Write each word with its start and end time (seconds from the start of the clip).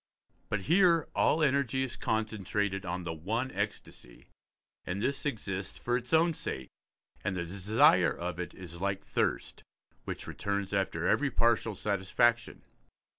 But 0.49 0.61
here 0.61 1.07
all 1.13 1.43
energy 1.43 1.83
is 1.83 1.95
concentrated 1.95 2.87
on 2.87 3.03
the 3.03 3.13
one 3.13 3.51
ecstasy, 3.51 4.25
and 4.83 4.99
this 4.99 5.27
exists 5.27 5.77
for 5.77 5.95
its 5.95 6.11
own 6.11 6.33
sake, 6.33 6.69
and 7.23 7.35
the 7.35 7.45
desire 7.45 8.11
of 8.11 8.39
it 8.39 8.55
is 8.55 8.81
like 8.81 9.03
thirst, 9.05 9.61
which 10.05 10.25
returns 10.25 10.73
after 10.73 11.07
every 11.07 11.29
partial 11.29 11.75
satisfaction. 11.75 12.63